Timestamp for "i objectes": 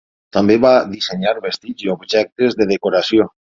1.87-2.61